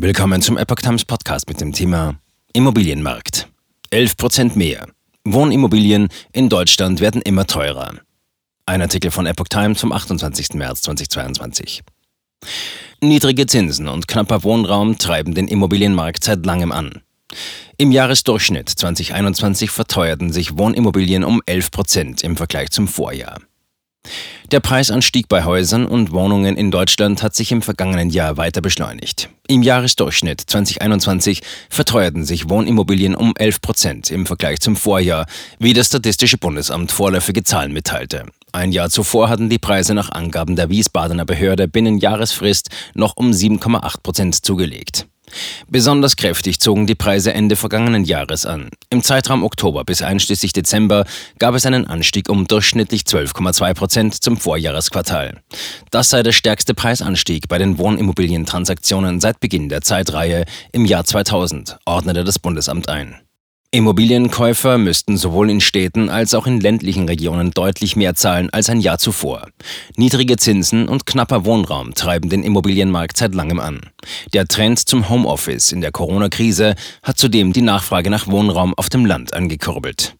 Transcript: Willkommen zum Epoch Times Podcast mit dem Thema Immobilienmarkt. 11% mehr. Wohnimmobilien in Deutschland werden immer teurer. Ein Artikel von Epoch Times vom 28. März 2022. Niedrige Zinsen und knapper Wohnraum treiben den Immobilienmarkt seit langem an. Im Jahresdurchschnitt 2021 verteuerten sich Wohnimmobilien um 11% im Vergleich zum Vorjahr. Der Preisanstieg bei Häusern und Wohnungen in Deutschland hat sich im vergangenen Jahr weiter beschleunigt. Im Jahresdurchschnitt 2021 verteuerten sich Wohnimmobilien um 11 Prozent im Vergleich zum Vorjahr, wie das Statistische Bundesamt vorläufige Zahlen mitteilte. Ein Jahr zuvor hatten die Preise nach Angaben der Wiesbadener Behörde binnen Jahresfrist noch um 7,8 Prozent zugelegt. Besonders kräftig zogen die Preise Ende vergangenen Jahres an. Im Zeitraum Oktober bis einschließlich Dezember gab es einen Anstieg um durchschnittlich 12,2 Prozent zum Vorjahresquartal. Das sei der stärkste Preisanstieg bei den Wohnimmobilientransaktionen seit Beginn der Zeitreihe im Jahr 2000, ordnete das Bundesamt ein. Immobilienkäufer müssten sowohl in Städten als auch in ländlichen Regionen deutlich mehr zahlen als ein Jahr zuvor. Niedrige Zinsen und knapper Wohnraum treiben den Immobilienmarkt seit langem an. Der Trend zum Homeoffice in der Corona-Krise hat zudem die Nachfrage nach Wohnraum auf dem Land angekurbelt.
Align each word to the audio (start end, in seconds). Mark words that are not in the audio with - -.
Willkommen 0.00 0.40
zum 0.40 0.56
Epoch 0.56 0.76
Times 0.76 1.04
Podcast 1.04 1.48
mit 1.48 1.60
dem 1.60 1.72
Thema 1.72 2.14
Immobilienmarkt. 2.52 3.48
11% 3.90 4.56
mehr. 4.56 4.86
Wohnimmobilien 5.24 6.06
in 6.32 6.48
Deutschland 6.48 7.00
werden 7.00 7.20
immer 7.20 7.48
teurer. 7.48 7.94
Ein 8.64 8.80
Artikel 8.80 9.10
von 9.10 9.26
Epoch 9.26 9.48
Times 9.48 9.80
vom 9.80 9.90
28. 9.90 10.50
März 10.54 10.82
2022. 10.82 11.82
Niedrige 13.00 13.46
Zinsen 13.46 13.88
und 13.88 14.06
knapper 14.06 14.44
Wohnraum 14.44 14.98
treiben 14.98 15.34
den 15.34 15.48
Immobilienmarkt 15.48 16.22
seit 16.22 16.46
langem 16.46 16.70
an. 16.70 17.02
Im 17.76 17.90
Jahresdurchschnitt 17.90 18.68
2021 18.68 19.68
verteuerten 19.72 20.32
sich 20.32 20.56
Wohnimmobilien 20.56 21.24
um 21.24 21.42
11% 21.42 22.22
im 22.22 22.36
Vergleich 22.36 22.70
zum 22.70 22.86
Vorjahr. 22.86 23.40
Der 24.50 24.60
Preisanstieg 24.60 25.28
bei 25.28 25.44
Häusern 25.44 25.84
und 25.84 26.10
Wohnungen 26.10 26.56
in 26.56 26.70
Deutschland 26.70 27.22
hat 27.22 27.36
sich 27.36 27.52
im 27.52 27.60
vergangenen 27.60 28.08
Jahr 28.08 28.38
weiter 28.38 28.62
beschleunigt. 28.62 29.28
Im 29.46 29.62
Jahresdurchschnitt 29.62 30.40
2021 30.40 31.42
verteuerten 31.68 32.24
sich 32.24 32.48
Wohnimmobilien 32.48 33.14
um 33.14 33.34
11 33.36 33.60
Prozent 33.60 34.10
im 34.10 34.24
Vergleich 34.24 34.60
zum 34.60 34.74
Vorjahr, 34.74 35.26
wie 35.58 35.74
das 35.74 35.88
Statistische 35.88 36.38
Bundesamt 36.38 36.92
vorläufige 36.92 37.44
Zahlen 37.44 37.74
mitteilte. 37.74 38.24
Ein 38.50 38.72
Jahr 38.72 38.88
zuvor 38.88 39.28
hatten 39.28 39.50
die 39.50 39.58
Preise 39.58 39.92
nach 39.92 40.10
Angaben 40.12 40.56
der 40.56 40.70
Wiesbadener 40.70 41.26
Behörde 41.26 41.68
binnen 41.68 41.98
Jahresfrist 41.98 42.70
noch 42.94 43.18
um 43.18 43.32
7,8 43.32 44.02
Prozent 44.02 44.46
zugelegt. 44.46 45.06
Besonders 45.68 46.16
kräftig 46.16 46.60
zogen 46.60 46.86
die 46.86 46.94
Preise 46.94 47.32
Ende 47.32 47.56
vergangenen 47.56 48.04
Jahres 48.04 48.46
an. 48.46 48.70
Im 48.90 49.02
Zeitraum 49.02 49.44
Oktober 49.44 49.84
bis 49.84 50.02
einschließlich 50.02 50.52
Dezember 50.52 51.04
gab 51.38 51.54
es 51.54 51.66
einen 51.66 51.86
Anstieg 51.86 52.28
um 52.28 52.46
durchschnittlich 52.46 53.02
12,2 53.02 53.74
Prozent 53.74 54.22
zum 54.22 54.36
Vorjahresquartal. 54.36 55.40
Das 55.90 56.10
sei 56.10 56.22
der 56.22 56.32
stärkste 56.32 56.74
Preisanstieg 56.74 57.48
bei 57.48 57.58
den 57.58 57.78
Wohnimmobilientransaktionen 57.78 59.20
seit 59.20 59.40
Beginn 59.40 59.68
der 59.68 59.82
Zeitreihe 59.82 60.44
im 60.72 60.84
Jahr 60.84 61.04
2000, 61.04 61.78
ordnete 61.84 62.24
das 62.24 62.38
Bundesamt 62.38 62.88
ein. 62.88 63.16
Immobilienkäufer 63.70 64.78
müssten 64.78 65.18
sowohl 65.18 65.50
in 65.50 65.60
Städten 65.60 66.08
als 66.08 66.32
auch 66.32 66.46
in 66.46 66.58
ländlichen 66.58 67.06
Regionen 67.06 67.50
deutlich 67.50 67.96
mehr 67.96 68.14
zahlen 68.14 68.48
als 68.48 68.70
ein 68.70 68.80
Jahr 68.80 68.98
zuvor. 68.98 69.46
Niedrige 69.94 70.38
Zinsen 70.38 70.88
und 70.88 71.04
knapper 71.04 71.44
Wohnraum 71.44 71.92
treiben 71.92 72.30
den 72.30 72.44
Immobilienmarkt 72.44 73.18
seit 73.18 73.34
langem 73.34 73.60
an. 73.60 73.82
Der 74.32 74.48
Trend 74.48 74.78
zum 74.78 75.10
Homeoffice 75.10 75.72
in 75.72 75.82
der 75.82 75.92
Corona-Krise 75.92 76.76
hat 77.02 77.18
zudem 77.18 77.52
die 77.52 77.60
Nachfrage 77.60 78.08
nach 78.08 78.26
Wohnraum 78.26 78.72
auf 78.72 78.88
dem 78.88 79.04
Land 79.04 79.34
angekurbelt. 79.34 80.17